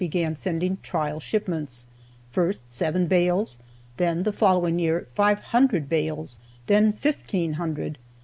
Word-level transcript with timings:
began 0.03 0.35
sending 0.35 0.77
trial 0.77 1.19
shipments, 1.19 1.85
first 2.31 2.63
seven 2.73 3.05
bales, 3.05 3.59
then 3.97 4.23
the 4.23 4.33
following 4.33 4.79
year 4.79 5.05
five 5.13 5.37
hundred 5.53 5.87
bales, 5.87 6.39
then 6.65 6.91
fifteen 6.91 7.53
hundred. 7.53 7.99